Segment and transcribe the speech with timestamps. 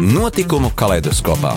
[0.00, 1.50] Notikumu kaleidoskopā.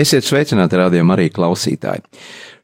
[0.00, 2.00] Esiet sveicināti, rādījumā arī klausītāji.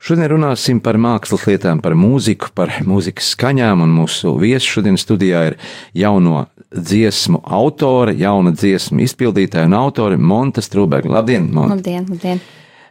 [0.01, 5.43] Šodien runāsim par mākslas lietām, par mūziku, par mūzikas skaņām, un mūsu viesis šodien studijā
[5.51, 5.59] ir
[5.93, 11.19] jauno dziesmu autore, jauna dziesmu izpildītāja un autore Monta Strūberga.
[11.19, 11.77] Labdien, Monta!
[11.77, 12.41] Labdien, labdien!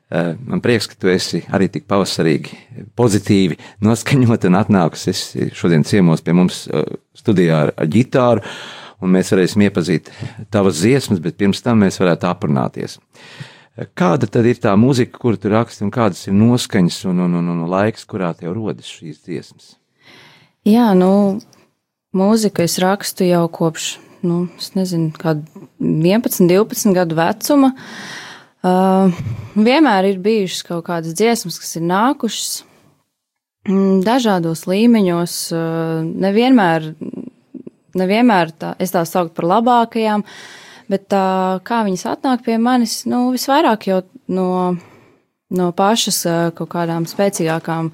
[0.08, 2.56] Eh, man prieks, ka tu esi arī tik pavasarīgi,
[2.96, 5.12] pozitīvi noskaņot un atnākusi.
[5.12, 5.24] Es
[5.60, 6.86] šodien ciemos pie mums eh,
[7.18, 8.44] studijā ar, ar ģitāru,
[9.04, 10.08] un mēs varēsim iepazīt
[10.54, 12.96] tavas dziesmas, bet pirms tam mēs varētu aprunāties.
[13.76, 17.36] Eh, kāda tad ir tā mūzika, kuru tu raksti, un kādas ir noskaņas un, un,
[17.42, 19.74] un, un laiks, kurā tev rodas šīs dziesmas?
[20.68, 21.42] Jā, nu,
[22.16, 23.90] mūziku es rakstu jau kopš,
[24.24, 27.74] nu, es nezinu, kādu 11, 12 gadu vecuma.
[27.76, 28.24] Uh,
[28.66, 29.14] Uh,
[29.54, 32.48] vienmēr ir bijušas kaut kādas dziesmas, kas ir nākušas
[33.70, 35.36] mm, dažādos līmeņos.
[35.54, 36.88] Uh, nevienmēr,
[38.02, 40.26] nevienmēr tā, es tās sauktu par labākajām,
[40.90, 41.28] bet tā,
[41.68, 44.02] kā viņas atnāk pie manis, nu, visvairāk jau
[44.34, 44.50] no,
[45.54, 47.94] no pašas uh, kaut kādām spēcīgākām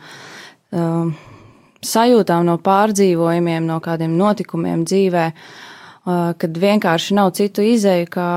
[1.85, 5.25] sajūtām, no pārdzīvojumiem, no kādiem notikumiem dzīvē,
[6.41, 8.29] kad vienkārši nav citu izēju, kā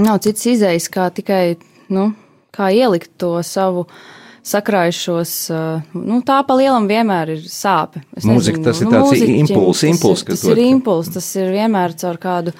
[0.00, 1.54] Nav cits izējas, kā tikai
[1.94, 2.08] nu,
[2.54, 3.84] kā ielikt to savu
[4.44, 5.34] sakrājušos.
[5.94, 8.02] Nu, tā pa lielam vienmēr ir sāpe.
[8.16, 11.54] Es Mūzika nezinu, tas nu, ir tāds impulss, impuls, kas tas ir impulss, tas ir
[11.54, 12.56] vienmēr caur kādu,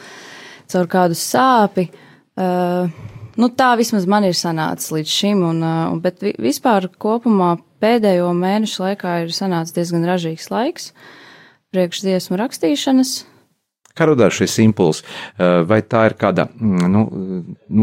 [0.70, 1.88] caur kādu sāpi.
[2.38, 2.86] Uh,
[3.34, 8.86] nu, tā vismaz man ir sanācis līdz šim, un, uh, bet vispār kopumā pēdējo mēnešu
[8.86, 10.92] laikā ir sanācis diezgan ražīgs laiks
[11.74, 13.24] priekšdziesmu rakstīšanas.
[13.94, 15.04] Kā radās šis impulss?
[15.38, 17.04] Eh, vai tā ir kāda mm, nu,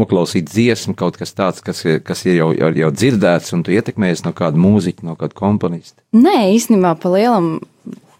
[0.02, 4.26] noklausīta dziesma, kaut kas tāds, kas, kas ir jau, jau, jau dzirdēts, un tu ietekmējies
[4.26, 6.02] no kāda mūziķa, no kāda komponista?
[6.16, 7.54] Nē, īstenībā pa lielam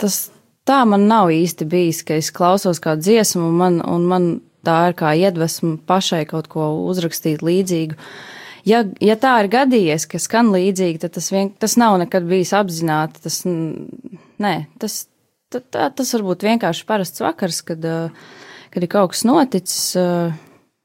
[0.00, 0.25] tas
[0.69, 4.28] tā man nav īsti bijis, ka es klausos kādu dziesmu, un man, un man
[4.66, 7.98] tā ir kā iedvesma pašai kaut ko uzrakstīt līdzīgu.
[8.69, 12.54] Ja, ja tā ir gadījies, ka skan līdzīgi, tad tas, vien, tas nav nekad bijis
[12.54, 13.25] apzināti.
[13.25, 15.02] Tas, nē, tas,
[15.60, 17.84] tā, tas var būt vienkārši parasts vakars, kad,
[18.72, 19.92] kad ir kaut kas noticis.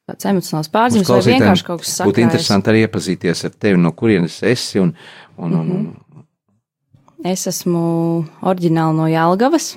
[0.07, 2.13] Kāds emocionāls pārzīmes vai vienkārši kaut kas sakrājas.
[2.13, 4.93] Būtu interesanti arī iepazīties ar tevi, no kurienes esi un,
[5.35, 5.81] un, un, un.
[5.81, 6.03] Mhm.
[7.27, 7.81] Es esmu
[8.45, 9.73] oriģināli no Jālgavas,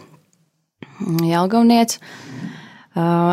[1.27, 1.97] Jālgavniec.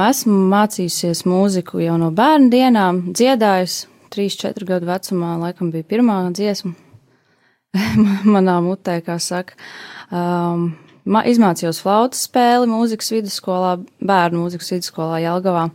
[0.08, 6.74] Esmu mācījusies mūziku jau no bērnu dienām, dziedājusi 3-4 gadu vecumā, laikam bija pirmā dziesma
[8.36, 9.58] manā mutē, kā saka.
[10.10, 10.70] Um,
[11.08, 15.68] izmācījos flautas spēli mūzikas vidusskolā, bērnu mūzikas vidusskolā Jelgavā.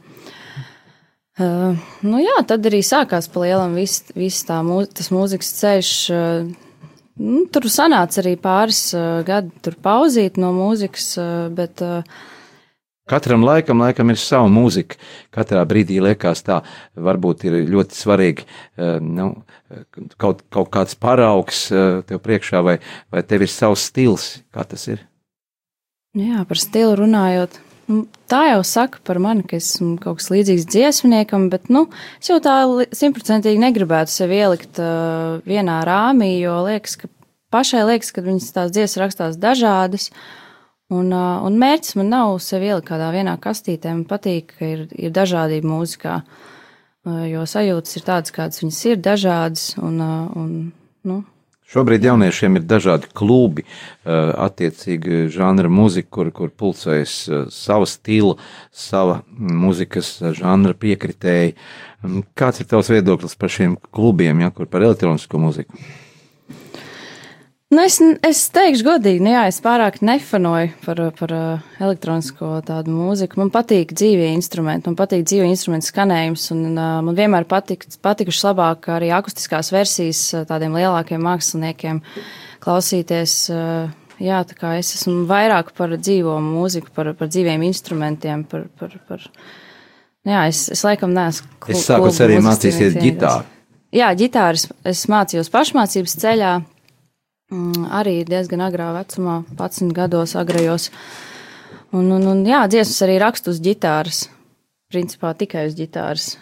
[1.41, 5.93] Uh, nu jā, tad arī sākās pa lielam viss vis tā mū, tas mūzikas ceļš.
[6.13, 6.51] Uh,
[7.25, 11.81] nu, tur sanāca arī pāris uh, gadi tur pauzīt no mūzikas, uh, bet.
[11.81, 12.29] Uh,
[13.09, 15.01] Katram laikam, laikam ir sava mūzika.
[15.35, 16.61] Katrā brīdī liekas, tā
[16.95, 18.47] varbūt ir ļoti svarīgi
[19.03, 19.27] nu,
[20.23, 22.77] kaut, kaut kāds paraugs tev priekšā, vai,
[23.13, 24.29] vai tev ir savs stils.
[24.55, 25.03] Kā tas ir?
[26.13, 27.55] Nu jā, par stilu runājot.
[27.89, 31.87] Nu, tā jau saka par mani, ka esmu kaut kas līdzīgs dziesmniekam, bet nu,
[32.21, 32.57] es jau tā
[32.95, 37.11] simtprocentīgi negribētu sevi ielikt uh, vienā rāmī, jo liekas, ka
[37.53, 40.11] pašai liekas, ka viņas tās dziesmas rakstās dažādas.
[40.93, 43.97] Un, uh, un mērķis man nav sevi ielikt kādā vienā kastītē.
[43.97, 49.01] Man patīk, ka ir, ir dažādība mūzikā, uh, jo sajūtas ir tādas, kādas viņas ir,
[49.09, 49.71] dažādas.
[49.81, 50.53] Un, uh, un,
[51.09, 51.23] nu,
[51.73, 58.37] Šobrīd jauniešiem ir dažādi klubi, eh, attiecīgi žanra mūzika, kur, kur pulcējas eh, sava stila,
[58.69, 61.57] sava mūzikas žanra piekritēji.
[62.37, 65.81] Kāds ir tavs viedoklis par šiem klubiem, ja, kur par elektronisko mūziku?
[67.73, 67.95] Nu, es,
[68.29, 73.39] es teikšu, godīgi, nu, jā, es pārāk nefanoju par, par uh, elektronisko tādu mūziku.
[73.41, 78.45] Man patīk dzīvie instrumenti, man patīk dzīvie instrumentu skanējums, un uh, man vienmēr patik, patikušas
[78.51, 82.03] labāk arī akustiskās versijas uh, tādiem lielākiem māksliniekiem
[82.61, 83.37] klausīties.
[83.55, 83.89] Uh,
[84.21, 88.69] jā, tā kā es esmu vairāk par dzīvo mūziku, par, par dzīviem instrumentiem, par.
[88.77, 89.25] par, par
[90.29, 91.49] jā, es, es laikam neesmu.
[91.73, 93.49] Es sāku arī mācīties ģitāru.
[93.97, 96.53] Jā, ģitāras es mācījos pašmācības ceļā
[97.93, 100.91] arī diezgan agrā vecumā, 11 gados agrajos.
[101.93, 104.25] Un, un, un jā, dziesmas arī rakstu uz ģitāras.
[104.93, 106.33] Principā tikai uz ģitāras.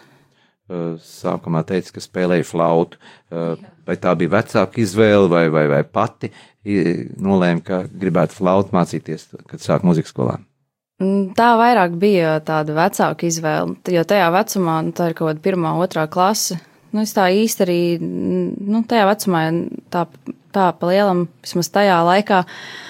[1.03, 2.99] Sākumā teica, ka spēlēja flautu.
[3.31, 6.31] Vai tā bija vecāka izvēle, vai, vai, vai pati
[6.63, 10.37] nolēma, ka gribētu flautu mācīties, kad sāk muzikas skolā?
[11.01, 15.43] Mm, tā vairāk bija tāda vecāka izvēle, jo tajā vecumā, nu, tā ir kaut kāda
[15.43, 16.59] pirmā, otrā klase.
[16.91, 19.41] Nu, es tā īsti arī, nu, tajā vecumā,
[19.93, 20.05] tā,
[20.53, 22.89] tā pa lielam, vismaz tajā laikā, uh,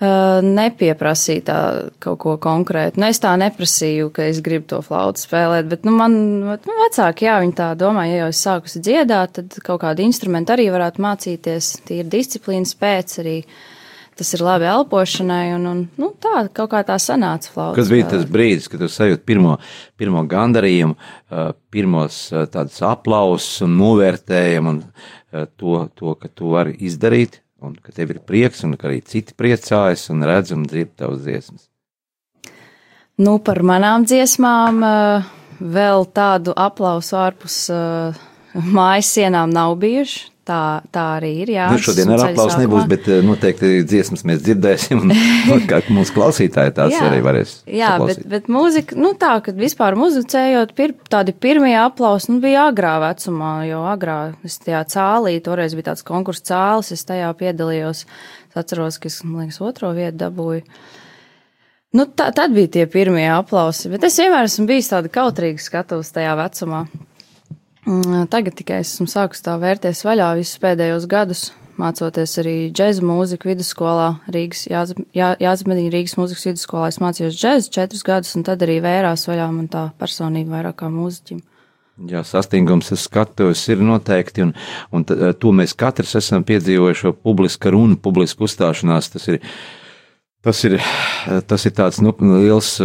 [0.00, 1.58] nepieprasīja tā
[2.00, 3.00] kaut ko konkrētu.
[3.00, 7.28] Nu, es tā neprasīju, ka es gribu to flautu spēlēt, bet nu, man nu, vecāki,
[7.28, 11.04] jā, viņi tā domā, ja jau es sākusi dziedāt, tad kaut kādu instrumentu arī varētu
[11.04, 11.74] mācīties.
[11.84, 13.36] Tie ir disciplīnas pēc arī.
[14.20, 17.78] Tas ir labi elpošanai, un, un nu, tā kaut kā tā sanāca flauta.
[17.78, 19.54] Kas bija tas brīdis, kad tu sajūti pirmo,
[19.96, 20.96] pirmo gandarījumu,
[21.72, 22.18] pirmos
[22.52, 24.82] tādus aplausus un novērtējumu un
[25.30, 29.36] to, to, ka tu vari izdarīt un ka tev ir prieks, un ka arī citi
[29.36, 31.68] priecājas un redz un dzird tavas dziesmas?
[33.20, 35.30] Nu, par manām dziesmām eh,
[35.60, 38.20] vēl tādu aplausu ārpus eh,
[38.54, 40.28] mājas sienām nav bijuši.
[40.50, 41.50] Tā, tā arī ir.
[41.52, 45.02] Jā, nu, šodien ar aplausu nebūs, bet eh, noteikti dziesmas mēs dzirdēsim.
[45.04, 45.12] Un,
[45.52, 47.52] un kā mūsu klausītāji tās jā, arī varēs.
[47.68, 48.22] Jā, saklausīt.
[48.24, 52.96] bet, bet mūzika, nu tā, kad vispār muzicējot, pir, tādi pirmie aplausi, nu bija agrā
[53.04, 54.16] vecumā, jo agrā
[54.48, 58.02] es tajā cālī, toreiz bija tāds konkurss cālis, es tajā piedalījos.
[58.50, 60.64] Es atceros, ka es, man liekas, otro vietu dabūju.
[62.00, 66.10] Nu, tā, tad bija tie pirmie aplausi, bet es vienmēr esmu bijis tāda kautrīga skatus
[66.16, 66.84] tajā vecumā.
[67.88, 71.44] Mm, tagad tikai esmu sākus tā vērties vaļā visus pēdējos gadus,
[71.80, 74.66] mācoties arī džēza mūziku vidusskolā, Rīgas,
[75.16, 76.90] Jāzemedīna Rīgas mūzikas vidusskolā.
[76.92, 80.90] Es mācījos džēzu četrus gadus, un tad arī vērās vaļā man tā personība vairāk kā
[80.92, 81.40] mūziķim.
[82.10, 84.54] Jā, sastingums, es skatos, ir noteikti, un,
[84.96, 89.40] un to mēs katrs esam piedzīvojuši, publiska runa, publiska uzstāšanās, tas ir,
[90.44, 90.78] tas ir,
[91.48, 92.78] tas ir tāds, nu, liels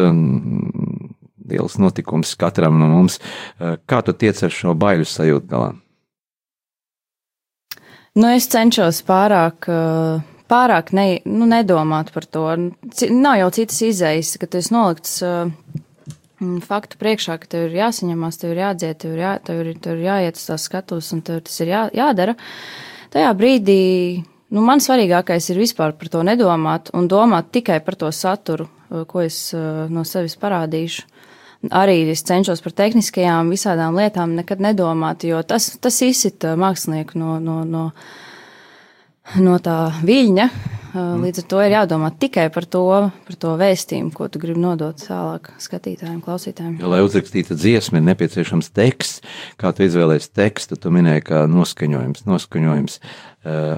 [1.49, 3.19] liels notikums katram no mums.
[3.59, 5.73] Eh, kā tu tiec ar šo baiļu sajūtu galā?
[8.15, 12.45] Nu, es cenšos pārāk, eh, pārāk ne, nu, nedomāt par to.
[13.11, 15.51] Nav jau citas izējas, ka tas nolikts eh,
[16.39, 19.99] faktu priekšā, ka tev ir jāsaņemās, tev ir jādzied, tev ir, jā, tev ir, tev
[19.99, 22.37] ir jāiet uz tās skatus un tev tas ir jā, jādara.
[23.15, 23.81] Tajā brīdī
[24.51, 28.67] nu, man svarīgākais ir vispār par to nedomāt un domāt tikai par to saturu,
[29.07, 31.07] ko es no sevis parādīšu
[31.73, 37.37] arī es cenšos par tehniskajām visādām lietām nekad nedomāt, jo tas, tas izsita mākslinieku no,
[37.43, 37.89] no, no,
[39.41, 40.49] no tā viļņa.
[40.95, 41.23] Mm.
[41.25, 42.85] Līdz ar to ir jādomā tikai par to,
[43.27, 46.77] par to vēstījumu, ko tu gribi nodot tālāk skatītājiem, klausītājiem.
[46.79, 49.25] Ja, lai uzrakstītu dziesmu, ir nepieciešams teksts.
[49.59, 52.95] Kā tu izvēlējies tekstu, tu minēji, ka noskaņojums, noskaņojums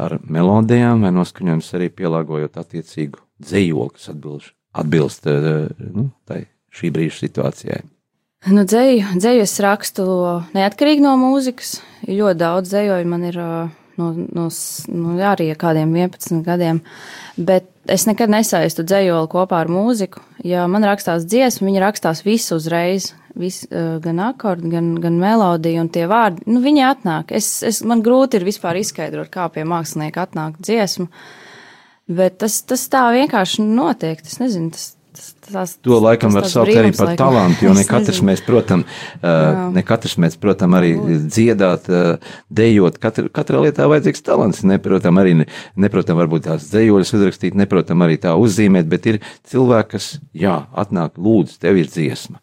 [0.06, 6.44] ar melodijām vai noskaņojums arī pielāgojot attiecīgu dzējoli, kas atbilst, atbilst nu, tai
[6.78, 7.82] šī brīža situācijai?
[8.48, 10.06] Nu, dzēju, dzēju es rakstu
[10.56, 11.80] neatkarīgi no mūzikas.
[12.06, 14.46] Ļoti daudz dzējoju man ir no, no,
[14.94, 16.82] no arī kādiem 11 gadiem.
[17.36, 20.22] Bet es nekad nesaistu dzējoli kopā ar mūziku.
[20.46, 23.14] Ja man rakstās dziesma, viņa rakstās visu uzreiz.
[23.38, 26.42] Vis, gan akordi, gan, gan melodija un tie vārdi.
[26.50, 27.34] Nu, viņi atnāk.
[27.38, 31.06] Es, es, man grūti ir vispār izskaidrot, kā pie mākslinieka atnāk dziesma.
[32.10, 34.24] Bet tas, tas tā vienkārši notiek.
[34.26, 34.96] Es nezinu, tas,
[35.48, 37.20] tās, to laikam var saukt arī par laikam.
[37.22, 38.84] talantu, jo ne katrs mēs, protam,
[39.20, 40.94] uh, ne katrs mēs, protam, arī
[41.26, 43.00] dziedāt, uh, dejot.
[43.04, 44.64] Katra, katrā lietā vajadzīgs talants.
[44.68, 45.36] Neprotam arī,
[45.80, 49.20] neprotam varbūt tās dejoļas uzrakstīt, neprotam arī tā uzzīmēt, bet ir
[49.50, 52.42] cilvēki, kas, jā, atnāk, lūdzu, tev ir dziesma.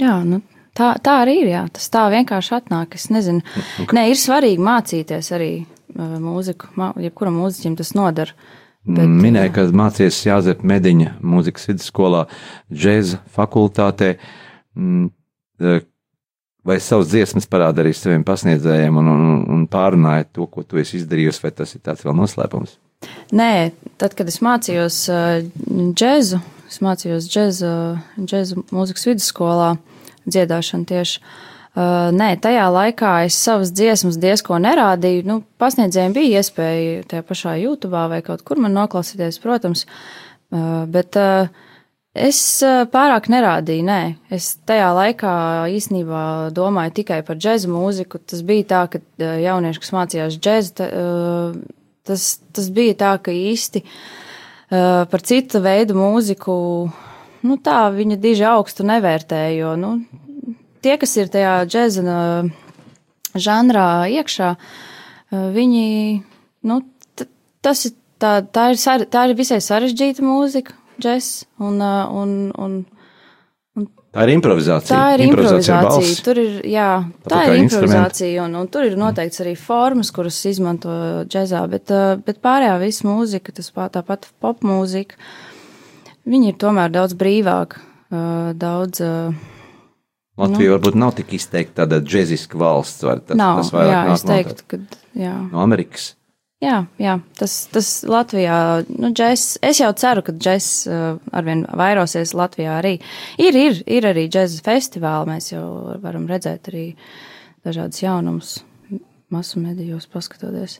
[0.00, 0.40] Jā, nu,
[0.76, 2.98] tā, tā arī ir, jā, tas tā vienkārši atnāk.
[2.98, 3.44] Es nezinu,
[3.84, 3.94] okay.
[3.98, 5.52] nē, ir svarīgi mācīties arī
[5.94, 8.34] mūziku, jebkuram mūziķim tas nodara.
[8.84, 12.26] Bet, Minēja, ka mācījies Jāzep Mediņa mūzikas vidusskolā,
[12.68, 14.10] džēza fakultātē.
[14.76, 15.06] Mm,
[15.60, 15.78] e,
[16.68, 19.24] vai savas dziesmas parāda arī saviem pasniedzējiem un, un,
[19.56, 22.76] un pārunāja to, ko tu esi izdarījusi, vai tas ir tāds vēl noslēpums?
[23.36, 25.22] Nē, tad, kad es mācījos e,
[25.96, 27.72] džēzu, es mācījos džēzu,
[28.20, 29.74] džēzu mūzikas vidusskolā,
[30.28, 31.24] dziedāšanu tieši.
[31.24, 35.24] Uh, Uh, nē, tajā laikā es savas dziesmas diezko nerādīju.
[35.26, 41.18] Nu, pasniedzējiem bija iespēja tajā pašā YouTube vai kaut kur man noklausīties, protams, uh, bet
[41.18, 41.50] uh,
[42.14, 42.38] es
[42.94, 43.86] pārāk nerādīju.
[43.90, 43.98] Nē,
[44.30, 45.34] es tajā laikā
[45.74, 46.22] īstenībā
[46.54, 48.22] domāju tikai par džēzu mūziku.
[48.22, 50.90] Tas bija tā, ka jaunieši, kas mācījās džēzu,
[52.06, 53.82] tas, tas bija tā, ka īsti
[54.70, 56.54] par citu veidu mūziku.
[57.44, 59.90] Nu, tā viņa diži augstu nevērtēja, jo nu,
[60.84, 62.18] tie, kas ir tajā džēza
[63.34, 63.88] žanrā
[64.20, 64.54] iekšā,
[65.32, 65.86] viņi,
[66.70, 66.80] nu,
[67.64, 70.76] tas ir tā, tā ir, tā ir visai sarežģīta mūzika.
[71.00, 71.30] džeks.
[71.58, 72.82] Un, uh, un, un,
[74.14, 74.94] Tā ir improvizācija.
[74.94, 75.76] Tā ir improvizācija.
[75.82, 76.22] improvizācija.
[76.22, 76.90] Tur ir, jā,
[77.24, 80.92] tā Tāpat ir improvizācija, un, un tur ir noteikts arī formas, kuras izmanto
[81.26, 81.90] džēzā, bet,
[82.22, 85.18] bet pārējā visa mūzika, tas pā- tāpat popmūzika,
[86.30, 87.74] viņi ir tomēr daudz brīvāk,
[88.62, 89.02] daudz.
[90.36, 93.06] Uh, Latvija varbūt nav tik izteikti tāda džeziska valsts.
[93.06, 94.80] Vai tas, Nav, tas vairāk jā, nāk no teiktu, ka,
[95.18, 95.34] jā.
[95.52, 96.12] No Amerikas.
[96.64, 98.56] Jā, jā tas, tas Latvijā,
[98.88, 101.04] nu, džeks, es jau ceru, ka džeks uh,
[101.36, 102.96] arvien vairosies Latvijā arī.
[103.42, 105.64] Ir, ir, ir arī džēza festivāli, mēs jau
[106.02, 106.86] varam redzēt arī
[107.66, 108.58] dažādas jaunumus
[109.34, 110.78] masu medijos paskatoties.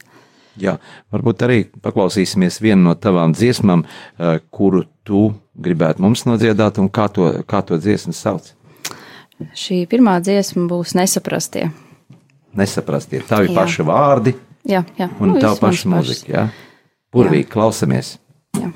[0.59, 0.77] Jā,
[1.11, 7.09] varbūt arī paklausīsimies vienu no tavām dziesmām, eh, kuru tu gribētu mums nodziedāt, un kā
[7.11, 8.53] to, kā to dziesmu sauc.
[9.55, 11.69] Šī pirmā dziesma būs nesaprastie.
[12.55, 13.55] Nesaprastie, tavi Jā.
[13.57, 15.09] paši vārdi Jā, jā.
[15.19, 16.45] un nu, tā paša mūzika.
[17.15, 18.15] Burvīgi klausamies!
[18.55, 18.71] Jā.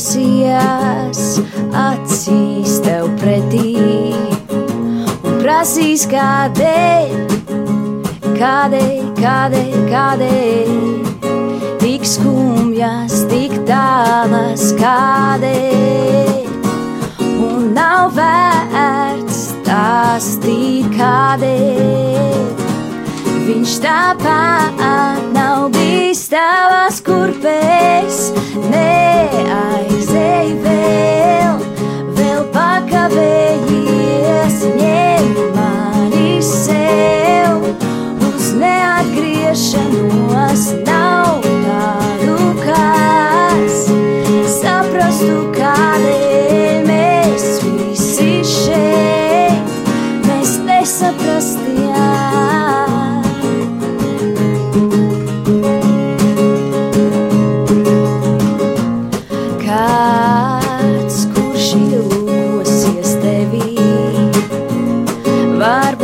[0.00, 1.40] Lūkosies
[1.76, 4.14] acīs tev pretī.
[5.28, 7.10] Un prasīs kādēļ,
[8.38, 10.70] kādēļ, kādēļ, kādēļ,
[11.82, 16.48] tik skumjas, tik tālas, kādēļ,
[17.20, 22.40] un nav vērts stāstīt kādēļ.
[23.50, 24.80] Viņš tāpat
[25.34, 28.30] nav bijis tavās kurpēs,
[30.50, 31.60] neaizēj vēl,
[32.16, 33.49] vēl pakavējies,
[65.60, 65.99] varbūt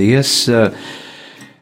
[0.00, 0.48] Paldies!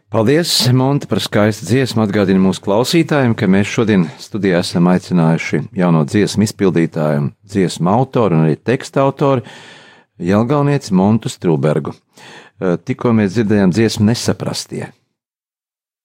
[0.09, 2.05] Paldies, Monte, par skaistu dziesmu.
[2.07, 8.45] Atgādinu mūsu klausītājiem, ka mēs šodien studijā esam aicinājuši jauno dziesmu izpildītāju, dziesmu autoru un
[8.47, 9.43] arī teksta autoru
[10.23, 11.97] Jelgaunieci Montu Strūbergu.
[11.99, 14.87] Eh, Tikko mēs dzirdējām dziesmu nesaprastie.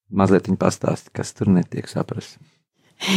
[0.10, 2.42] Mazliet viņa pastāsti, kas tur netiek saprasts.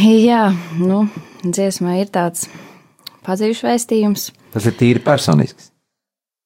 [0.05, 1.07] Jā, nu,
[1.41, 2.45] dziesmā ir tāds
[3.25, 4.29] pazīšu vēstījums.
[4.53, 5.73] Tas ir tīri personisks.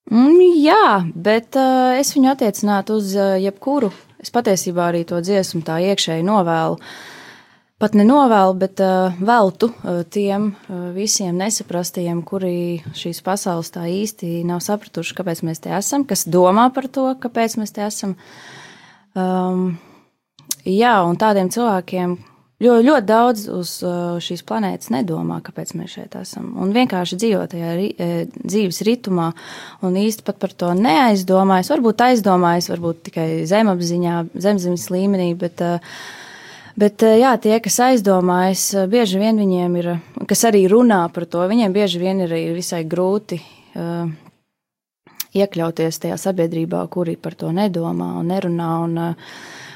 [0.09, 3.91] Mm, jā, bet uh, es viņu attiecinātu uz uh, jebkuru.
[4.21, 6.79] Es patiesībā arī to dziesmu tā iekšēji novēlu.
[7.81, 14.43] Pat nenovēlu, bet uh, veltu uh, tiem uh, visiem nesaprastajiem, kuri šīs pasaules tā īsti
[14.45, 18.17] nav sapratuši, kāpēc mēs te esam, kas domā par to, kāpēc mēs te esam.
[19.17, 19.79] Um,
[20.65, 22.17] jā, un tādiem cilvēkiem
[22.61, 26.51] ļoti, ļoti daudz uz uh, šīs planētas nedomā, kāpēc mēs šeit esam.
[26.61, 29.31] Un vienkārši dzīvo tajā ri, eh, dzīves ritmā,
[29.85, 31.71] un īsti pat par to neaizdomājas.
[31.73, 35.93] Varbūt aizdomājas, varbūt tikai zemapziņā, zemzemes līmenī, bet, uh,
[36.79, 39.93] bet uh, jā, tie, kas aizdomājas, uh, bieži vien viņiem ir,
[40.29, 43.41] kas arī runā par to, viņiem bieži vien ir, visai grūti.
[43.71, 44.11] Uh,
[45.37, 48.71] iekļauties tajā sabiedrībā, kuri par to nedomā un nerunā.
[48.85, 48.97] Un,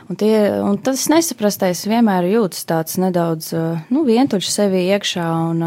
[0.10, 3.54] un, tie, un tas nesaprastais vienmēr jūtas tāds nedaudz
[3.90, 5.32] nu, vientuļš sevi iekšā.
[5.52, 5.66] Un,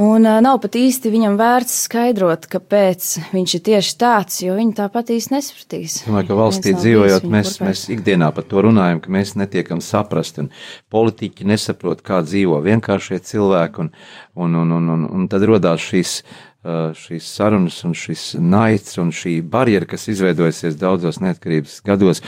[0.00, 5.10] Un nav pat īsti viņam vērts skaidrot, kāpēc viņš ir tieši tāds, jo viņi tāpat
[5.12, 5.96] īsti nesapratīs.
[5.98, 10.40] Es domāju, ka valstī dzīvojot, mēs, mēs ikdienā par to runājam, ka mēs netiekam saprast,
[10.40, 10.48] un
[10.94, 13.92] politiķi nesaprot, kā dzīvo vienkāršie cilvēki, un,
[14.40, 16.22] un, un, un, un, un tad rodās šīs
[16.62, 22.20] šīs sarunas un šis naids un šī barjera, kas izveidojusies daudzos neatkarības gados,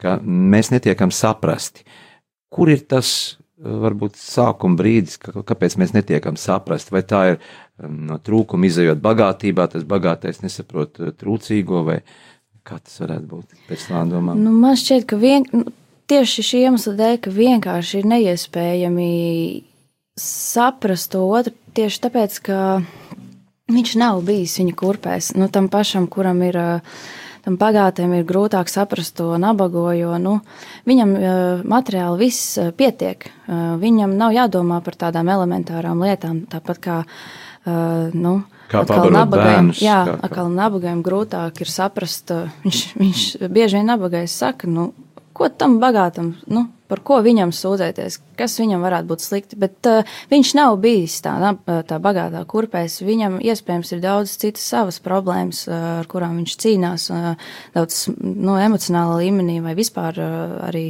[0.00, 1.86] ka mēs netiekam saprasti.
[2.52, 7.40] Kur ir tas varbūt sākuma brīdis, kāpēc mēs netiekam saprast, vai tā ir
[7.88, 11.98] no trūkuma izējot bagātībā, tas bagātais nesaprot trūcīgo, vai
[12.68, 14.38] kā tas varētu būt pēc tā domām?
[14.44, 15.72] Nu, man šķiet, ka vien, nu,
[16.10, 19.10] tieši šī iemesla dēļ, ka vienkārši ir neiespējami
[20.18, 22.60] saprast to otru, tieši tāpēc, ka
[23.68, 25.32] Viņš nav bijis viņa kurpēs.
[25.36, 26.56] Nu, tam pašam, kuram ir,
[27.44, 30.38] tam bagātiem ir grūtāk saprast to nabago, jo nu,
[30.88, 31.12] viņam
[31.68, 33.28] materiāli viss pietiek.
[33.82, 37.02] Viņam nav jādomā par tādām elementārām lietām, tāpat kā.
[38.16, 40.42] Nu, Kā nabagajam, jā, kā, kā.
[40.52, 42.32] nabagajam grūtāk ir saprast.
[42.64, 44.90] Viņš, viņš bieži vien nabagais saka, nu,
[45.36, 49.58] ko tam bagātam, nu, par ko viņam sūdzēties, kas viņam varētu būt slikti.
[49.60, 51.34] Bet uh, viņš nav bijis tā,
[51.88, 53.00] tā bagātā kurpēs.
[53.06, 58.52] Viņam iespējams ir daudz citas savas problēmas, uh, ar kurām viņš cīnās, uh, daudz no
[58.52, 60.86] nu, emocionāla līmenī vai vispār uh, arī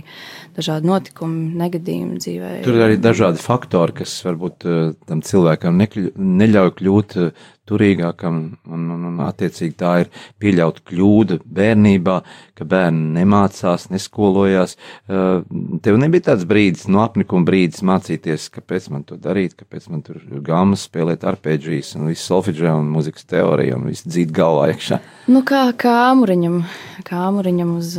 [0.59, 2.55] dažādi notikumi, negadījumi dzīvē.
[2.67, 8.39] Tur ir arī dažādi faktori, kas varbūt uh, tam cilvēkam nekļu, neļauj kļūt uh, turīgākam,
[8.73, 10.11] un, un, un attiecīgi tā ir
[10.41, 12.17] pieļauta kļūda bērnībā,
[12.59, 14.77] ka bērni nemācās, neskolojās.
[15.05, 15.45] Uh,
[15.85, 20.23] tev nebija tāds brīdis, no apnikuma brīdis mācīties, kāpēc man to darīt, kāpēc man tur
[20.45, 25.03] gāmas spēlēt arpēģijas un visu solfidžē un muzikas teoriju un visu dzīt galvā iekšā.
[25.29, 26.63] Nu kā, kā āmuriņam,
[27.07, 27.95] kā āmuriņam uz,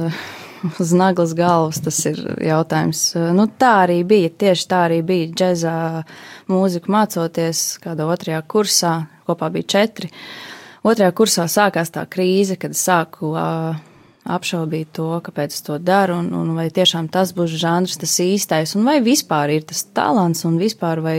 [0.82, 3.04] uz naglas galvas, tas ir jautājums.
[3.36, 5.76] Nu tā arī bija, tieši tā arī bija džezā
[6.52, 8.96] mūziku mācoties kādā otrajā kursā,
[9.28, 10.12] kopā bija četri.
[10.88, 13.76] Otrajā kursā sākās tā krīze, kad sāku uh,
[14.30, 18.76] apšaubīt to, kāpēc es to daru, un, un vai tiešām tas būs žanrs, tas īstais,
[18.78, 21.18] un vai vispār ir tas talants, un vispār vai,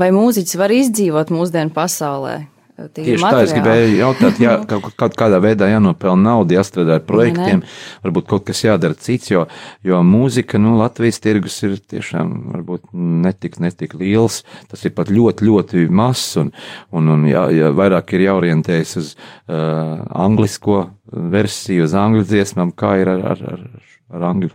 [0.00, 2.40] vai mūziķis var izdzīvot mūsdienu pasaulē.
[2.88, 3.30] Tieši materiāli.
[3.30, 4.54] tā es gribēju jautāt, jā,
[5.00, 7.62] kaut kādā veidā jānopelna nauda, jāstrādā ar projektiem,
[8.04, 9.44] varbūt kaut kas jādara cits, jo,
[9.86, 12.94] jo mūzika, nu, Latvijas tirgus ir tiešām varbūt
[13.26, 14.40] netik, netik liels,
[14.70, 16.54] tas ir pat ļoti, ļoti mazs, un,
[16.96, 22.96] un, un jā, jā, vairāk ir jāorientējas uz uh, anglisko versiju, uz angļu dziesmām, kā
[23.02, 23.68] ir ar, ar, ar,
[24.16, 24.54] ar angļu.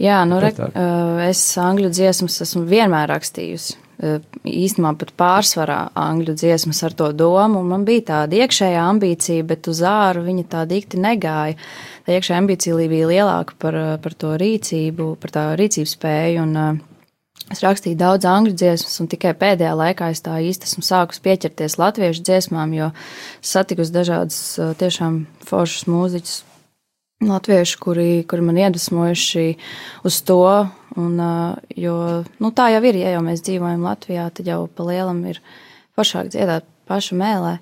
[0.00, 6.82] Jā, nu, re, uh, es angļu dziesmas esmu vienmēr rakstījusi īstenībā pat pārsvarā angļu dziesmas
[6.86, 7.62] ar to domu.
[7.66, 11.58] Man bija tāda iekšējā ambīcija, bet uz āru viņa tā dikti negāja.
[12.06, 16.42] Tā iekšējā ambīcija bija lielāka par, eh, par to rīcību, par tā rīcības spēju.
[16.42, 16.86] Un, eh,
[17.50, 21.78] Es rakstīju daudz angļu dziesmas, un tikai pēdējā laikā es tā īsti esmu sākus pieķerties
[21.78, 22.92] latviešu dziesmām, jo
[23.42, 24.38] satikusi dažādas
[24.78, 26.42] tiešām foršas mūziķus,
[27.26, 29.56] latvieši, kuri, kuri man iedvesmojuši
[30.04, 31.20] uz to, Un,
[31.78, 31.94] jo
[32.42, 35.38] nu, tā jau ir, ja jau mēs dzīvojam Latvijā, tad jau pa lielam ir
[35.98, 37.58] foršāk dziedāt pašu mēlē,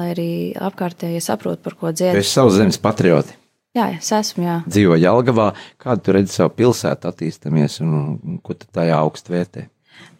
[0.00, 2.16] lai arī apkārtējie saprot, par ko dzied.
[2.16, 3.36] Es savs zemes patrioti.
[3.76, 4.46] Jā, es esmu.
[4.46, 4.56] Jā.
[4.66, 5.52] Dzīvo Jālgavā.
[5.78, 9.68] Kādu tu redzi savu pilsētu attīstamies un, un ko tu tajā augstu vērtē?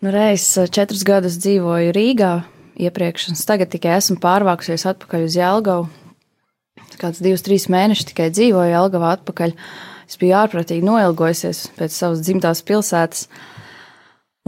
[0.04, 2.34] Nu, reiz četrus gadus dzīvoju Rīgā
[2.80, 5.88] iepriekš, un tagad tikai esmu pārvākusies atpakaļ uz Jālgavu.
[7.00, 9.56] Kāds divus, trīs mēnešus tikai dzīvoju Jālgavā atpakaļ.
[9.56, 13.28] Uh, Es biju ārprātīgi noilgojusies pēc savas dzimtās pilsētas.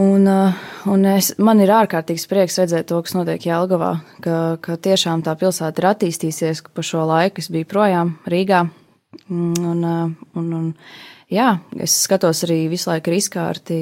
[0.02, 0.56] Un, uh,
[0.90, 3.92] un es, man ir ārkārtīgs prieks redzēt to, kas notiek Jālgavā,
[4.24, 8.64] ka, ka tiešām tā pilsēta ir attīstījusies, ka pa šo laiku es biju projām Rīgā.
[9.28, 10.66] Un, un, uh, un, un,
[11.30, 13.78] jā, es skatos arī visu laiku riskārti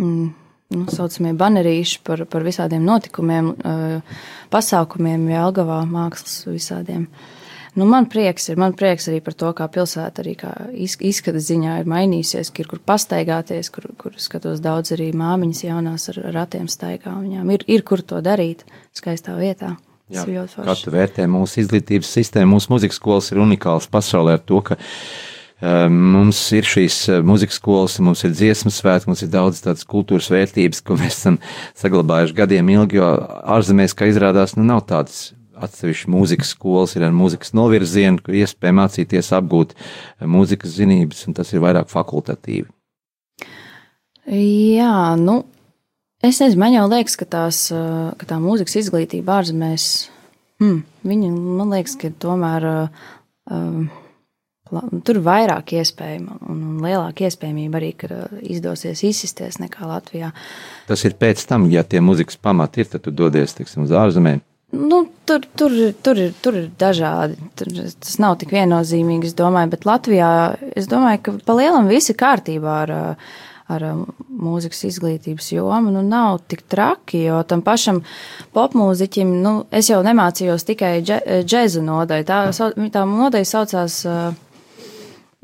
[0.00, 0.28] mm,
[0.74, 7.06] nu, saucamie banerīši par, par visādiem notikumiem, uh, pasākumiem Jālgavā, mākslas visādiem.
[7.06, 7.37] Uh,
[7.78, 11.76] Nu, man prieks ir, man prieks arī par to, kā pilsēta arī kā izskata ziņā
[11.82, 17.14] ir mainījusies, ir kur pastaigāties, kur, kur skatos daudz arī māmiņas jaunās ar ratiem staigā.
[17.22, 18.66] Viņām ir, ir kur to darīt
[18.98, 19.76] skaistā vietā.
[20.10, 20.24] Jā,
[20.82, 24.78] tu vērtē mūsu izglītības sistēmu, mūsu muzikas skolas ir unikāls pasaulē ar to, ka
[25.90, 30.84] Mums ir šīs muzikas skolas, mums ir dziesmu svētki, mums ir daudz tādas kultūras vērtības,
[30.86, 31.40] ko mēs esam
[31.80, 33.08] saglabājuši gadiem ilgi, jo
[33.56, 35.32] ārzemēs, kā izrādās, nu nav tādas
[35.64, 39.74] atsevišķi mūzikas skolas, ir ar mūzikas novirzienu, kur iespēja mācīties apgūt
[40.22, 42.68] mūzikas zinības, un tas ir vairāk fakultatīvi.
[44.28, 45.40] Jā, nu,
[46.20, 49.86] es nezinu, man jau liekas, ka, tās, ka tā mūzikas izglītība ārzemēs,
[50.60, 51.30] hmm, viņa,
[51.62, 52.68] man liekas, ka tomēr
[53.48, 53.88] um,
[54.68, 60.34] tur ir vairāk iespēju un, un lielāka iespējamība arī, ka izdosies izsisties nekā Latvijā.
[60.90, 64.44] Tas ir pēc tam, ja tie mūzikas pamati ir, tad tu dodies, teiksim, uz ārzemēm
[64.70, 65.72] Nu, tur, tur,
[66.04, 67.38] tur, ir, tur ir dažādi.
[67.56, 67.70] Tur,
[68.04, 70.32] tas nav tik viennozīmīgi, es domāju, bet Latvijā
[70.76, 72.92] es domāju, ka pa lielam viss ir kārtībā ar,
[73.72, 73.86] ar
[74.28, 75.94] mūzikas izglītības jomu.
[75.94, 78.02] Nu, nav tik traki, jo tam pašam
[78.56, 82.28] popmūziķim, nu, es jau nemācījos tikai džēzu nodaļu.
[82.28, 82.42] Tā,
[82.92, 84.02] tā nodaļa saucās.
[84.04, 84.36] Uh,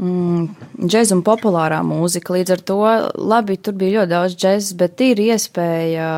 [0.01, 0.47] mm,
[0.85, 2.35] džēza un populārā mūzika.
[2.37, 2.79] Līdz ar to
[3.19, 6.09] labi, tur bija ļoti daudz džēzas, bet ir iespēja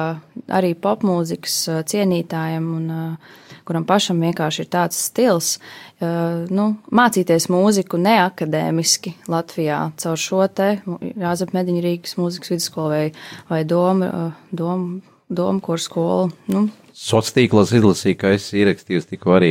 [0.47, 3.35] arī popmūzikas uh, cienītājiem un uh,
[3.67, 10.77] kuram pašam vienkārši ir tāds stils, uh, nu, mācīties mūziku neakadēmiski Latvijā caur šo te
[11.19, 13.05] Jāzep Mediņu Rīgas mūzikas vidusskolu vai,
[13.51, 16.31] vai domu, domu, domu kur skolu.
[16.53, 16.69] Nu.
[16.97, 19.51] Sociālos tīklos izlasīju, ka esi ierakstījis tikko arī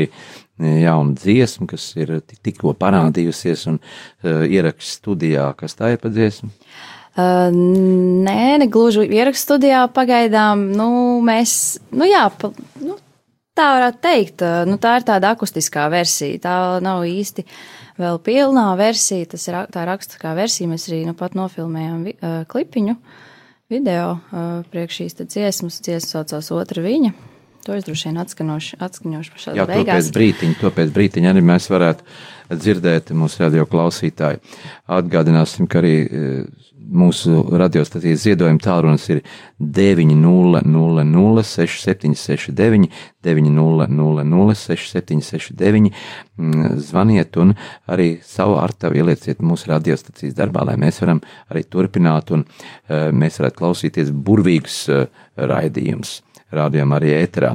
[0.58, 5.52] jauna dziesma, kas ir tik, tikko parādījusies un uh, ieraksts studijā.
[5.60, 6.50] Kas tā ir pa dziesmu?
[7.16, 10.66] Uh, nē, negluži ierakstu studijā pagaidām.
[10.76, 10.88] Nu,
[11.26, 12.50] mēs, nu jā, pa,
[12.82, 12.98] nu,
[13.56, 14.46] tā varētu teikt.
[14.66, 16.42] Nu, tā ir tāda akustiskā versija.
[16.48, 17.46] Tā nav īsti
[18.02, 19.30] vēl pilnā versija.
[19.36, 20.72] Tas ir tā rakstiskā versija.
[20.72, 22.98] Mēs arī nu pat nofilmējām uh, klipiņu,
[23.72, 25.80] video uh, priekš šīs dziesmas.
[25.86, 27.35] Dziesma saucās Otra viņa.
[27.66, 28.78] To es droši vien atskaņošu,
[29.34, 29.88] pašā Jā, beigās.
[29.88, 32.06] To pēc brītiņa, to pēc brītiņa arī mēs varētu
[32.54, 34.38] dzirdēt mūsu radio klausītāji.
[34.94, 36.28] Atgādināsim, ka arī e,
[36.86, 39.24] mūsu radiostacijas ziedojuma tālrunis ir
[39.58, 40.62] 900
[41.50, 42.92] 6769,
[43.26, 43.90] 900
[44.62, 45.90] 6769.
[46.86, 47.56] Zvaniet un
[47.90, 53.42] arī savu artavu ielieciet mūsu radiostacijas darbā, lai mēs varam arī turpināt un e, mēs
[53.42, 55.02] varētu klausīties burvīgus e,
[55.50, 56.20] raidījumus
[56.54, 57.54] rādījām arī ēterā.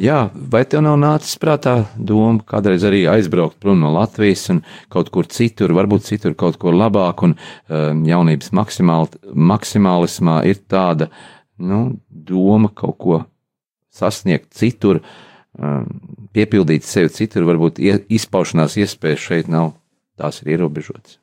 [0.00, 5.10] Jā, vai tev nav nācis prātā doma kādreiz arī aizbraukt prom no Latvijas un kaut
[5.14, 11.10] kur citur, varbūt citur kaut ko labāk, un um, jaunības maksimālismā ir tāda,
[11.60, 13.22] nu, doma kaut ko
[13.94, 15.02] sasniegt citur,
[15.58, 15.88] um,
[16.34, 19.74] piepildīt sevi citur, varbūt izpaušanās iespējas šeit nav,
[20.20, 21.18] tās ir ierobežotas.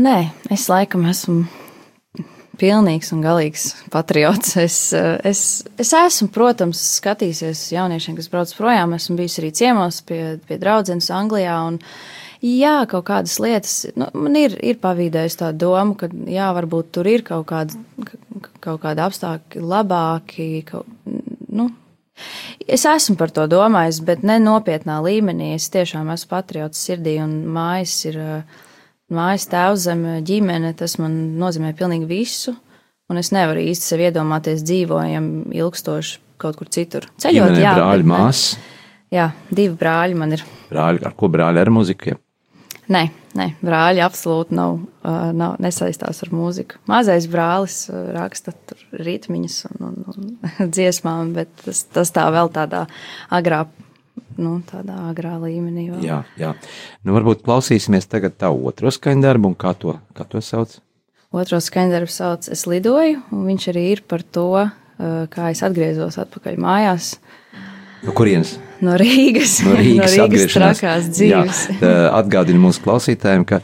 [0.00, 1.42] Nē, es laikam esmu
[2.60, 4.54] pilnīgs un galīgs patriots.
[4.60, 4.78] Es,
[5.26, 5.42] es,
[5.80, 8.94] es esmu, protams, skatījies jauniešiem, kas brauc projām.
[8.96, 11.56] Esmu bijis arī ciemos pie, pie draudzenes Anglijā.
[11.70, 11.80] Un,
[12.44, 17.10] jā, kaut kādas lietas, nu, man ir, ir pavīdējusi tā doma, ka jā, varbūt tur
[17.10, 17.80] ir kaut kādi,
[18.60, 20.50] kaut kādi apstākļi labāki.
[20.70, 20.88] Kaut,
[21.48, 21.70] nu,
[22.68, 25.54] Es esmu par to domājis, bet ne nopietnā līmenī.
[25.56, 28.18] Es tiešām esmu patriots sirdī un mājas ir.
[28.20, 28.66] Uh,
[29.14, 32.56] mājas tēvzeme, ģimene, tas man nozīmē pilnīgi visu.
[33.10, 37.08] Un es nevaru īsti sev iedomāties dzīvojam ilgstoši kaut kur citur.
[37.20, 37.72] Ceļot, Ģimene, jā.
[37.76, 38.58] Brāļi, māsas.
[39.10, 40.44] Jā, divi brāļi man ir.
[40.70, 42.20] Brāļi, ar ko brāļi ar muzikiem?
[42.90, 43.02] Nē,
[43.38, 44.78] nē, brāļi absolūti nav,
[45.34, 46.78] nav nesaistās ar mūziku.
[46.90, 47.84] Mazais brālis
[48.16, 48.54] raksta
[48.98, 52.86] ritmiņas un, un, un dziesmām, bet tas, tas tā vēl tādā
[53.34, 53.64] agrā
[54.40, 55.88] nu, tādā agrā līmenī.
[55.94, 56.04] Vēl.
[56.04, 56.54] Jā, jā.
[57.04, 60.78] Nu, varbūt klausīsimies tagad tā otro skaņdarbu, un kā to, kā to sauc?
[61.30, 64.48] Otro skaņdarbu sauc Es lidoju, un viņš arī ir par to,
[65.30, 67.14] kā es atgriezos atpakaļ mājās.
[68.00, 68.56] No kurienes?
[68.80, 69.58] No Rīgas.
[69.62, 71.62] No Rīgas, no Rīgas trakās dzīves.
[71.76, 73.60] Jā, atgādinu mūsu klausītājiem, ka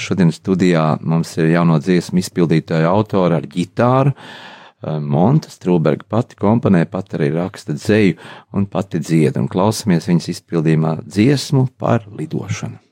[0.00, 4.16] šodien studijā mums ir jauno dziesmu izpildītāja autora ar ģitāru.
[4.16, 8.16] Uh, Eh, Monta Strūberga pati komponē, pati arī raksta dzēju
[8.52, 12.82] un pati dzied, un klausamies viņas izpildījumā dziesmu par lidošanu.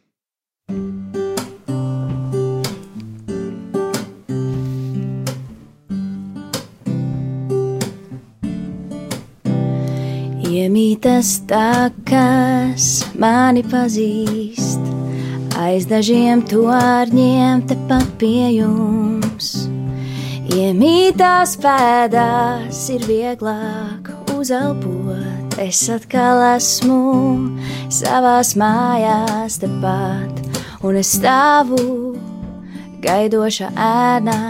[10.54, 14.80] Iemītas takas mani pazīst,
[15.60, 19.73] aiz dažiem torņiem tepat pie jums.
[20.52, 25.56] Iemītās pēdās ir vieglāk uzelpot.
[25.56, 26.98] Es atkal esmu
[27.88, 30.42] savās mājās tepat,
[30.84, 31.78] un es stāvu
[33.04, 34.40] gaidoša ēnā,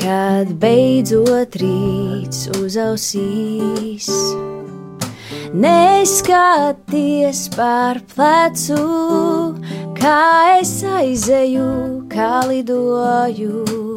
[0.00, 4.08] kad beidzot rīts uzausīs.
[5.52, 8.80] Neskaties par plecu,
[10.00, 10.22] kā
[10.62, 11.68] es aizeju,
[12.12, 13.87] kā lidoju.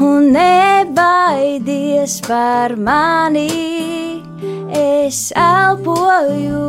[0.00, 4.22] Un nebaidies par mani,
[4.70, 6.66] es elpoju,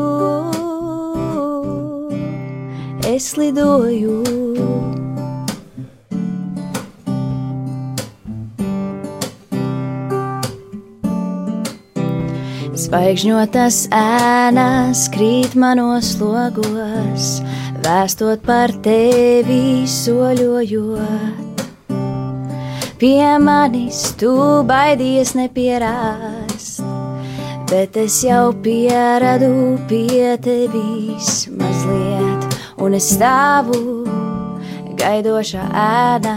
[3.06, 4.16] es lidoju.
[12.74, 17.28] Zvaigžņotas ēnas krīt manos logos,
[17.86, 21.49] vēstot par tevi soļojot.
[23.00, 24.32] Pie manis tu
[24.68, 26.82] baidies nepierast,
[27.72, 34.04] bet es jau pieradu pie tevis mazliet, un es stāvu
[35.00, 36.36] gaidošā ēnā,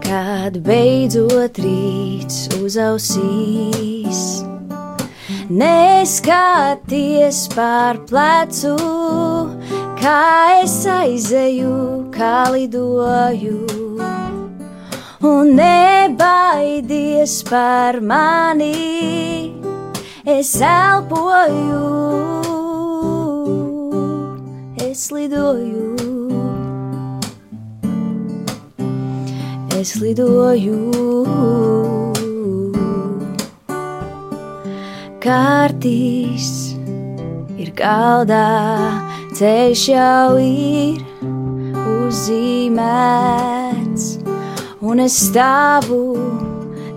[0.00, 4.22] kad beidzot rīts uz ausīs
[5.52, 8.72] neskaties pār plecu,
[10.00, 10.24] kā
[10.62, 14.11] es aizeju, kā lidoju.
[15.22, 19.54] Un nebaidies par mani,
[20.26, 21.86] es elpoju,
[24.90, 25.88] es lidoju.
[29.78, 30.80] Es lidoju.
[35.22, 36.74] kārtīs
[37.60, 38.46] ir galdā,
[39.38, 40.98] ceļš jau ir
[41.96, 43.61] uzzīmēts,
[44.82, 46.18] un es stāvu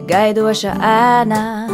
[0.10, 1.70] gaidoša ēnā,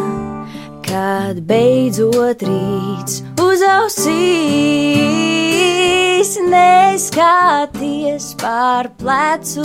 [0.84, 4.20] kad beidzot rīts uz ausīs,
[6.52, 9.64] neskaties pār plecu,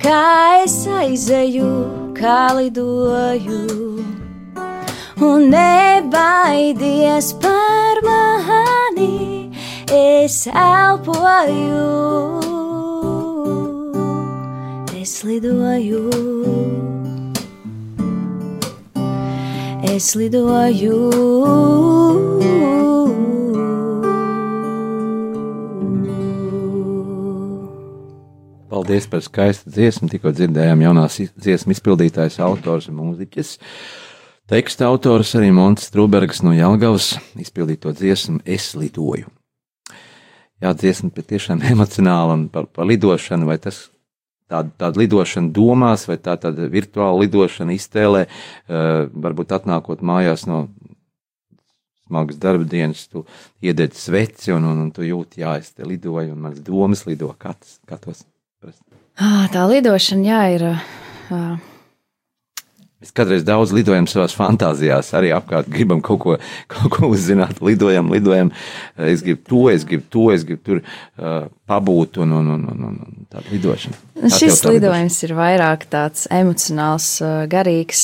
[0.00, 1.68] kā es aizeju,
[2.16, 3.68] kā lidoju.
[5.28, 9.50] Un nebaidies par mani,
[9.92, 12.56] es elpoju,
[15.08, 16.10] es lidoju.
[19.82, 20.96] Es lidoju.
[28.68, 30.10] Paldies par skaistu dziesmu.
[30.12, 33.56] Tikko dzirdējām jaunās dziesmu izpildītājs, autors un mūziķis.
[34.52, 39.32] Teksta autors arī Monts Strūbergs no Jelgavas izpildīto dziesmu Es lidoju.
[40.60, 43.86] Jā, dziesma patiešām emocionāla un par, par lidošanu, vai tas
[44.50, 50.66] tāda, tāda lidošana domās, vai tā tāda virtuāla lidošana iztēlē, uh, varbūt atnākot mājās no
[52.08, 53.26] smagas darba dienas, tu
[53.60, 57.30] iededz sveci un, un, un tu jūti, jā, es te lidoju, un mans domas lido,
[57.36, 58.24] kā tos
[58.60, 58.84] prast.
[59.52, 60.70] Tā lidošana, jā, ir.
[61.28, 61.77] Uh,
[62.98, 66.32] Mēs kādreiz daudz lidojam savās fantāzijās, arī apkārt gribam kaut ko,
[66.72, 68.50] kaut ko uzzināt, lidojam, lidojam.
[68.98, 72.88] Es gribu to, es gribu to, es gribu tur uh, pabūt un, un, un, un,
[72.88, 74.00] un tāda lidošana.
[74.18, 75.28] Tā Šis lidojums lidošana.
[75.28, 77.12] ir vairāk tāds emocionāls,
[77.52, 78.02] garīgs,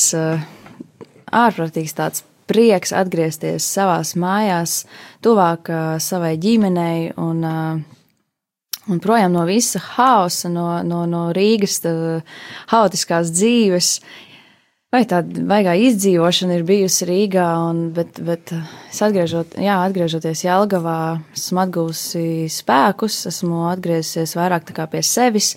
[1.43, 4.85] ārprātīgs tāds prieks atgriezties savās mājās,
[5.25, 11.81] tuvāk savai ģimenei un, un projām no visa hausa, no, no, no Rīgas
[12.71, 13.97] haotiskās dzīves
[14.95, 20.99] vai tāda vaigā izdzīvošana ir bijusi Rīgā, un, bet, bet es atgriežot, jā, atgriežoties Jelgavā,
[21.35, 25.53] esmu atgūsi spēkus, esmu atgriezies vairāk pie sevis,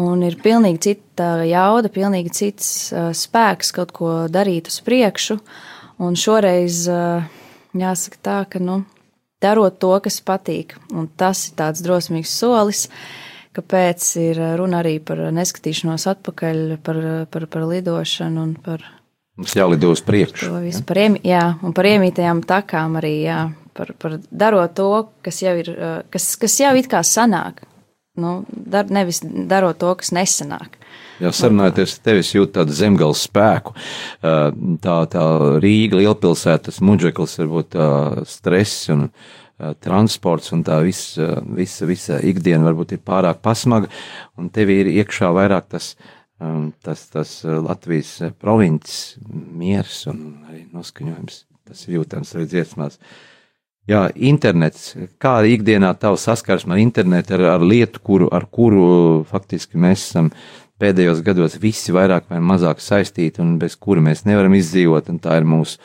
[0.00, 5.38] un ir pilnīgi cita jauda, pilnīgi cits uh, spēks kaut ko darīt uz priekšu,
[6.04, 7.24] un šoreiz uh,
[7.78, 8.82] jāsaka tā, ka, nu,
[9.42, 14.98] darot to, kas patīk, un tas ir tāds drosmīgs solis, uh, kāpēc ir runa arī
[15.02, 17.00] par neskatīšanos atpakaļ, par,
[17.32, 18.84] par, par lidošanu un par.
[19.38, 20.50] Mums jālido uz priekšu.
[20.64, 23.40] Visu par, iemi, jā, un par iemītajām takām arī, jā,
[23.78, 24.90] par, par darot to,
[25.26, 25.70] kas jau ir,
[26.10, 27.62] kas, kas jau it kā sanāk.
[28.18, 30.74] Nu, dar, nevis darot to, kas nesanāk.
[31.22, 33.74] Jā, sarunājoties ar tevi, jūtu tādu zemgāles spēku.
[34.22, 35.24] Tā, tā
[35.62, 37.88] Rīga, lielpilsētas muģeklis, varbūt tā
[38.26, 39.37] stress un Eh,
[39.82, 43.90] transports un tā visa, visa, visa ikdiena varbūt ir pārāk pasmaga,
[44.38, 45.92] un tev ir iekšā vairāk tas,
[46.38, 51.42] um, tas, tas eh, Latvijas eh, provinces miers un arī noskaņojums.
[51.68, 52.96] Tas ir jūtams arī dziesmās.
[53.88, 54.94] Jā, internets.
[55.20, 60.30] Kā ikdienā tava saskarsme ar internetu, ar, ar lietu, kuru, ar kuru faktiski mēs esam
[60.80, 65.40] pēdējos gados visi vairāk vai mazāk saistīti un bez kura mēs nevaram izdzīvot, un tā
[65.40, 65.80] ir mūsu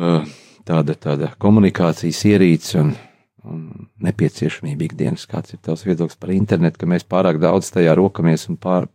[0.00, 0.24] uh,
[0.68, 2.94] tāda, tāda komunikācijas ierīce un,
[3.48, 3.62] un
[4.04, 5.26] nepieciešamība ikdienas.
[5.30, 8.88] Kāds ir tavs viedoklis par internetu, ka mēs pārāk daudz tajā rokamies un pār,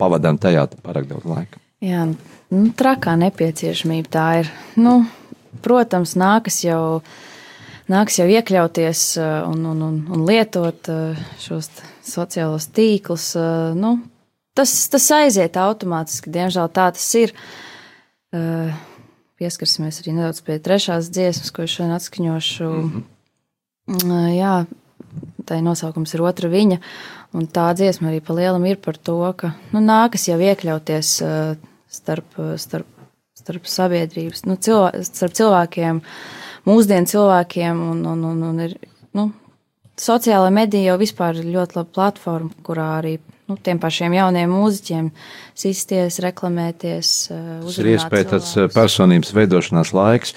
[0.00, 1.62] pavadām tajā pārāk daudz laika?
[1.84, 4.52] Jā, nu, trakā nepieciešamība tā ir.
[4.78, 5.00] Nu,
[5.62, 7.00] protams, nākas jau
[7.88, 9.02] nāks jau iekļauties
[9.48, 10.90] un, un, un, un lietot
[11.40, 11.70] šos
[12.04, 13.30] sociālos tīklus.
[13.78, 13.94] Nu,
[14.58, 17.34] tas, tas aiziet automātiski, diemžēl tā tas ir.
[19.38, 22.68] Pieskarsimies arī nedaudz pie trešās dziesmas, ko es šodien atskaņošu.
[22.68, 22.90] Mm
[23.86, 24.34] -hmm.
[24.34, 24.66] Jā,
[25.46, 26.78] tai nosaukums ir otra viņa.
[27.32, 31.22] Un tā dziesma arī pa lielam ir par to, ka nu, nākas jau iekļauties
[31.88, 32.86] starp, starp,
[33.36, 36.00] starp sabiedrības, nu, cilvē, starp cilvēkiem,
[36.66, 37.90] mūsdienu cilvēkiem.
[37.90, 38.76] Un, un, un, un ir,
[39.12, 39.32] nu,
[39.96, 45.12] sociālajā medija jau vispār ir ļoti laba platforma, kurā arī nu, tiem pašiem jauniem mūziķiem
[45.58, 47.12] sisties, reklamēties.
[47.66, 50.36] Tas ir iespēja tāds personības veidošanās laiks.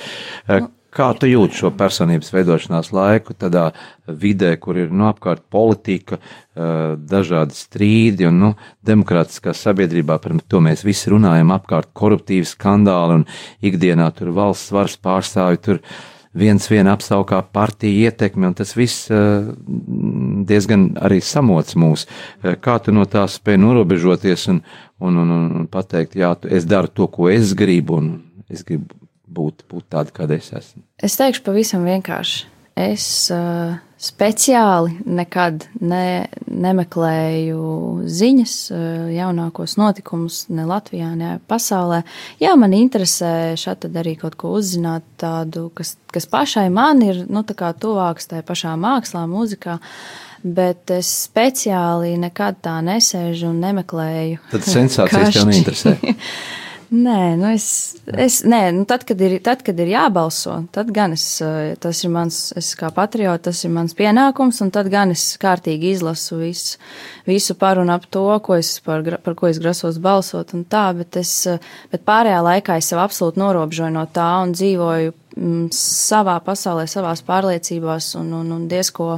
[0.50, 3.70] Nu, Kā tu jūti šo personības veidošanās laiku, tādā
[4.12, 6.18] vidē, kur ir nu, apkārt politika,
[6.52, 8.50] dažādi strīdi un nu,
[8.84, 13.24] demokrātiskā sabiedrībā, par to mēs visi runājam, apkārt koruptīvi skandāli un
[13.64, 15.80] ikdienā tur valsts varas pārstāvi tur
[16.38, 19.10] viens viena apsaukā partija ietekmi, un tas viss
[20.52, 22.08] diezgan arī samoc mūs.
[22.64, 24.62] Kā tu no tā spēj norobežoties un,
[25.04, 28.14] un, un, un pateikt, jā, es daru to, ko es gribu, un
[28.52, 28.96] es gribu
[29.32, 30.84] būt, būt tāda, kāda es esmu?
[31.02, 32.48] Es teikšu pavisam vienkārši.
[32.80, 37.66] Es uh, speciāli nekad ne, nemeklēju
[38.10, 42.02] ziņas, uh, jaunākos notikumus ne Latvijā, ne pasaulē.
[42.42, 47.46] Jā, man interesē šādi arī kaut ko uzzināt, tādu, kas, kas pašai man ir nu,
[47.46, 49.78] tuvāks tajā pašā mākslā, mūzikā.
[50.42, 54.42] Bet es speciāli nekad tā nesēžu un nemeklēju.
[54.50, 55.94] Tad sensācijas tev neinteresē.
[56.92, 57.66] Nē, nu es,
[58.20, 62.02] es, nē nu tad, kad ir, tad, kad ir jābalso, tad gan es, eh, tas
[62.04, 66.42] ir mans, es kā patriots, tas ir mans pienākums, un tad gan es kārtīgi izlasu
[66.42, 66.82] visu,
[67.24, 70.90] visu par un ap to, ko es par, par ko es grasos balsot un tā,
[71.00, 71.64] bet es, eh,
[71.96, 77.24] bet pārējā laikā es sev absolūti norobežoju no tā un dzīvoju mm, savā pasaulē, savās
[77.24, 79.14] pārliecībās un, un, un diezko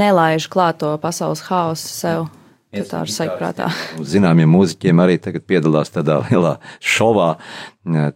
[0.00, 2.30] nelaižu klāto pasaules haosu sev.
[2.32, 2.41] Tu
[2.72, 3.68] tā ir saprātā.
[4.14, 7.34] Zināmiem mūziķiem arī tagad piedalās tādā lielā šovā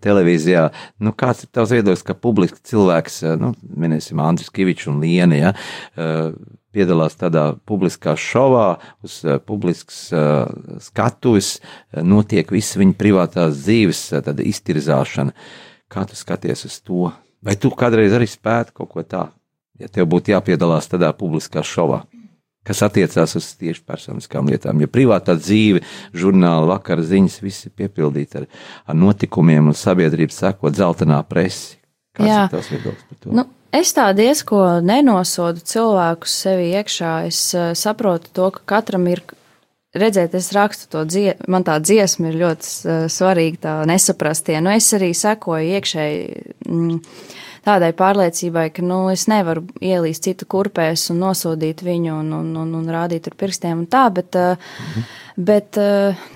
[0.02, 0.68] televīzijā.
[1.02, 5.52] Nu, kāds ir tavs viedoklis, ka publiski cilvēks, nu, minēsim Andris Kivičs un Liena, ja,
[6.76, 8.66] piedalās tādā publiskā šovā,
[9.06, 10.00] uz publiskas
[10.88, 11.56] skatuves,
[12.04, 14.02] notiek visa viņa privātās dzīves
[14.52, 15.36] iztirzāšana.
[15.92, 17.12] Kā tu skaties uz to?
[17.46, 19.28] Vai tu kādreiz arī spētu kaut ko tā,
[19.78, 22.02] ja tev būtu jāpiedalās tādā publiskā šovā?
[22.66, 24.80] Kas attiecās uz tieši personiskām lietām.
[24.82, 25.82] Jo privātā dzīve,
[26.16, 28.48] žurnāla, vakara ziņas, viss ir piepildīts ar,
[28.86, 31.78] ar notikumiem un sabiedrības sekot zeltainā presi.
[32.16, 32.42] Kāds Jā.
[32.46, 33.36] ir tavs viedoklis par to?
[33.36, 33.50] Nu.
[33.76, 37.12] Es tā diezko nenosodu cilvēku sevi iekšā.
[37.28, 39.20] Es uh, saprotu to, ka katram ir
[39.96, 44.56] redzēt, es rakstu to dziesmu, man tā dziesma ir ļoti uh, svarīga, tā nesaprastie.
[44.64, 46.54] Nu, es arī sekoju iekšēji.
[46.70, 47.02] Mm,
[47.66, 52.72] tādai pārliecībai, ka nu, es nevaru ielīst citu kurpēs un nosodīt viņu un, un, un,
[52.80, 55.06] un rādīt ar pirkstiem un tā, bet, mhm.
[55.50, 55.80] bet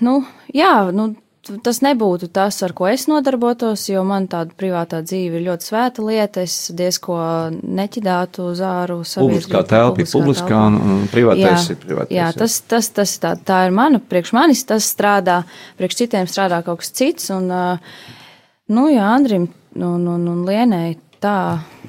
[0.04, 0.20] nu,
[0.54, 1.12] jā, nu,
[1.64, 6.04] tas nebūtu tas, ar ko es nodarbotos, jo man tāda privātā dzīve ir ļoti svēta
[6.04, 6.44] lieta.
[6.46, 7.16] Es diezko
[7.50, 9.40] neķidātu uz āru sabiedrību.
[9.40, 12.16] Publiskā telpa ir publiskā un, privātais jā, ir privātais.
[12.16, 15.40] Jā, tas, tas, tas tā, tā ir mana, priekš manis tas strādā,
[15.80, 17.30] priekš citiem strādā kaut kas cits.
[17.34, 17.50] Un,
[18.70, 21.36] nu, jā, Andrim un, un, un Lienai tā,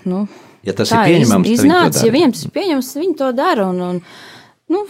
[0.10, 0.26] nu,
[0.68, 3.68] ja tas tā ir pieņemams, iz, iznāca, ja viņiem tas pieņemams, viņi to dara.
[3.72, 4.02] Un, un,
[4.72, 4.86] nu,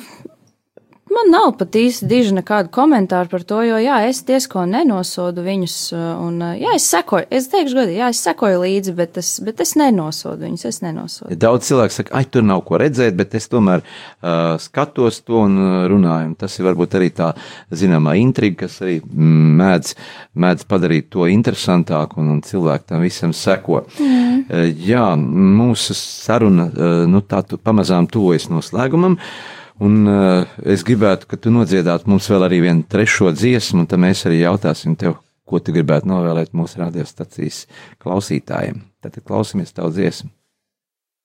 [1.12, 5.76] Man nav pat īsti diži nekādu komentāru par to, jo, jā, es diezko nenosodu viņus,
[6.24, 9.74] un, jā, es sekoju, es teikšu godīgi, jā, es sekoju līdzi, bet es, bet es
[9.80, 11.36] nenosodu viņus, es nenosodu.
[11.42, 15.60] Daudz cilvēku saka, ai, tur nav ko redzēt, bet es tomēr uh, skatos to un
[15.92, 17.34] runāju, un tas ir varbūt arī tā,
[17.76, 19.96] zināmā intriga, kas arī mēdz,
[20.40, 23.84] mēdz padarīt to interesantāku, un, un cilvēki tam visam seko.
[24.00, 24.44] Mm.
[24.48, 29.20] Uh, jā, mūsu saruna, uh, nu, tā tu pamazām tuvojas noslēgumam.
[29.20, 33.88] Uh, Un uh, es gribētu, ka tu nodziedātu mums vēl arī vienu trešo dziesmu, un
[33.90, 35.18] tad mēs arī jautāsim tev,
[35.50, 37.66] ko tu gribētu novēlēt mūsu radiostacijas
[38.04, 38.84] klausītājiem.
[39.02, 40.30] Tad klausamies tavu dziesmu.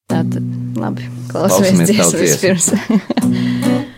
[0.08, 0.44] Tātad,
[0.78, 2.66] labi, klausamies, klausamies dziesmu vispirms.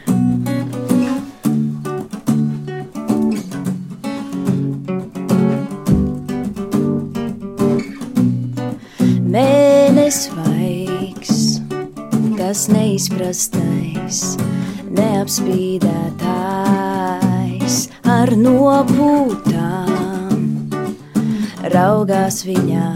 [9.28, 10.47] Mēnesis vaigs,
[12.49, 14.18] tas neizprastais
[14.96, 17.74] neapspīdētājs
[18.09, 20.46] ar nopūtām
[21.74, 22.88] raugās viņā,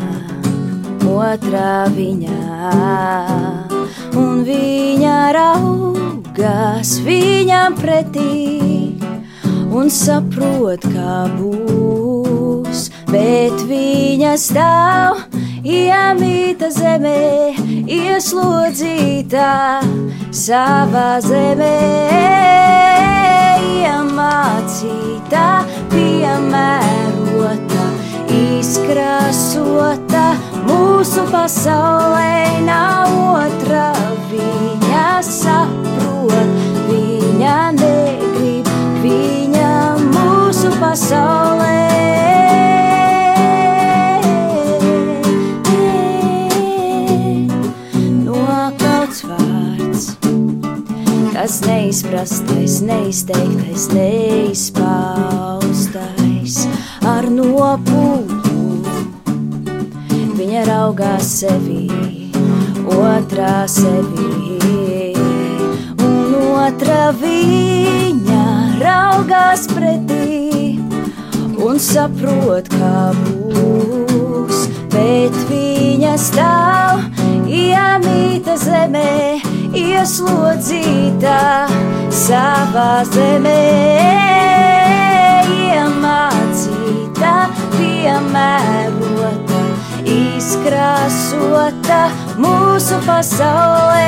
[1.04, 2.72] otrā viņā,
[4.22, 8.96] un viņa raugās viņam pretī
[9.68, 17.54] un saprot, kā būs, bet viņa stāv iemīta zemē,
[17.86, 19.50] ieslodzīta
[20.34, 21.76] savā zemē,
[23.82, 25.44] iemācīta,
[25.92, 27.84] piemērota,
[28.40, 30.24] izkrāsota.
[30.66, 33.86] Mūsu pasaulē nav otra,
[34.32, 36.58] viņa saprot,
[36.90, 38.74] viņa negrib,
[39.06, 39.72] viņa
[40.10, 42.31] mūsu pasaulē.
[51.42, 56.68] Tas neizprastais, neizteiktais, neizpaustais
[57.02, 58.86] ar nopūtu.
[60.38, 61.90] Viņa raugās sevi,
[62.94, 65.10] otrā sevi,
[65.98, 66.30] un
[66.62, 70.78] otra viņa raugās pretī
[71.58, 77.02] un saprot, kā būs, bet viņa stāv
[77.50, 79.42] iemīta zemē,
[79.76, 81.36] ieslodzīta
[82.12, 83.60] savā zemē,
[85.56, 87.32] iemācīta,
[87.76, 89.62] piemērota,
[90.16, 92.02] izkrāsota.
[92.42, 94.01] Mūsu pasaulē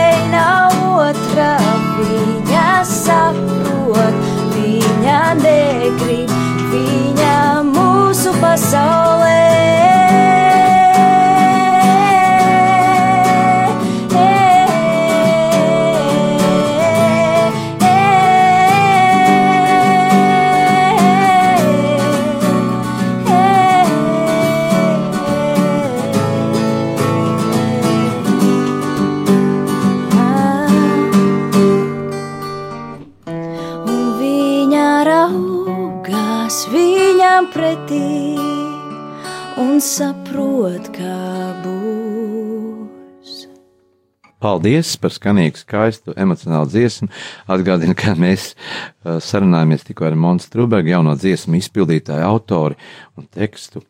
[44.64, 47.10] Paldies par skanīgu, skaistu, emocionālu dziesmu.
[47.52, 52.78] Atgādinu, ka mēs uh, sarunājamies tikko ar Monu Strunbergu, jauno dziesmu izpildītāju, autori
[53.20, 53.82] un tekstu.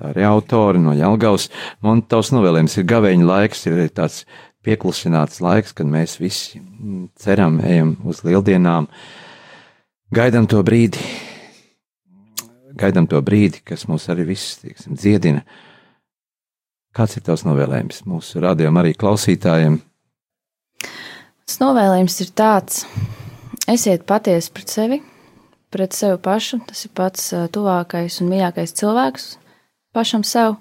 [0.00, 1.50] Arī autori no Jālgaus.
[1.84, 4.22] Man tavs novēlējums ir gaveņa laiks, ir tāds
[4.64, 8.88] pieklusināts laiks, kad mēs visi mm, ceram, ejam uz lieldienām,
[10.16, 11.12] gaidām to brīdi,
[12.80, 15.44] gaidām to brīdi, kas mūs arī visus, tieksim, dziedina.
[16.96, 19.82] Kāds ir tavs novēlējums mūsu rādījumam, arī klausītājiem?
[21.52, 22.76] Tas novēlējums ir tāds:
[23.68, 24.96] esiet patiesi pret sevi,
[25.68, 26.62] pret sevi pašu.
[26.64, 29.26] Tas ir pats tuvākais un mīļākais cilvēks
[29.92, 30.54] pašam sev.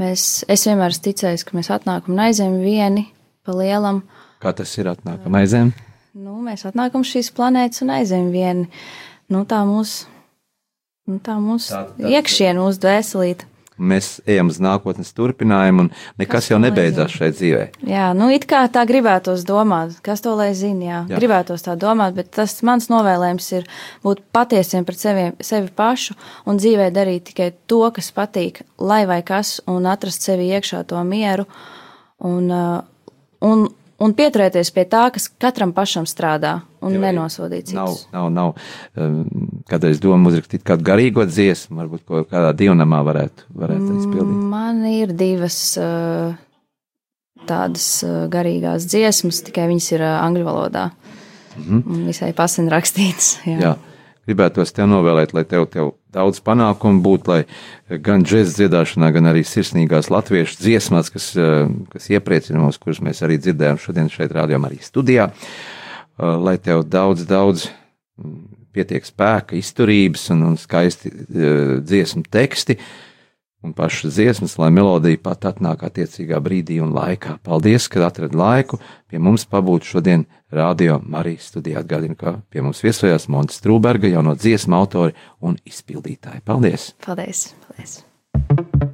[0.00, 3.04] Mēs, es vienmēr esmu ticējis, ka mēs atnākam un aizējam vieni
[3.44, 4.00] pa lielam.
[4.40, 5.74] Kā tas ir atnākam aizēm?
[6.16, 8.64] Nu, mēs atnākam šīs planētas un aizējam vieni.
[9.28, 10.08] Nu, tā mūsu
[11.04, 11.20] nu,
[11.50, 11.68] mūs
[12.00, 13.52] iekšienē, mūsu dvēselīte.
[13.78, 15.88] Mēs ejam uz nākotnes turpinājumu, un
[16.20, 17.62] nekas Kas jau nebeidzās šai dzīvē.
[17.90, 21.02] Jā, nu it kā tā gribētos domāt, kas to lai zina, jā, Jā.
[21.10, 21.18] jā.
[21.22, 23.66] gribētos tā domāt, bet tas mans novēlējums ir
[24.06, 26.14] būt patiesiem pret sevi, sevi pašu
[26.46, 31.02] un dzīvē darīt tikai to, kas patīk, lai vai kas, un atrast sevi iekšā to
[31.06, 31.46] mieru
[32.18, 32.82] un, uh,
[33.42, 33.66] un,
[33.98, 38.08] un pieturēties pie tā, kas katram pašam strādā un arī nenosodīt Nav, citus.
[38.12, 38.54] nav, nav.
[38.98, 44.00] um, Kādreiz domā uzrakstīt kādu garīgo dziesmu, varbūt kaut kādā divnamā varētu, varētu Mm.
[44.02, 44.42] izpildīt.
[44.50, 46.34] Man ir divas uh,
[47.48, 50.90] tādas garīgās dziesmas, tikai viņas ir angļu valodā.
[51.56, 52.06] Mm -hmm.
[52.06, 53.38] Visai pasen rakstītas.
[53.46, 53.58] Jā.
[53.60, 53.74] Jā.
[54.26, 59.42] Gribētos tev novēlēt, lai tev, tev daudz panākumu būtu, lai gan džēzus dziedāšanā, gan arī
[59.44, 61.26] sirsnīgās latviešu dziesmās, kas,
[61.92, 65.28] kas iepriecina mūs, kuras mēs arī dzirdējām šodien šeit, rādījām arī studijā,
[66.18, 67.68] lai tev daudz, daudz
[68.74, 72.78] pietiek spēka, izturības un, un skaisti eh, dziesmu teksti
[73.64, 77.38] un pašas dziesmas, lai melodija pat atnāk attiecīgā brīdī un laikā.
[77.46, 81.80] Paldies, ka atradi laiku pie mums pabūt šodien Radio Marijas studijā.
[81.80, 86.44] Atgādinu, ka pie mums viesojās Montes Strūberga, jauno dziesmu autori un izpildītāji.
[86.44, 86.92] Paldies!
[87.06, 87.48] Paldies!
[87.64, 88.93] paldies.